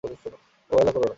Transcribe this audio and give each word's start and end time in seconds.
অবহেলা 0.03 0.91
কোরো 0.91 0.97
না। 0.97 1.09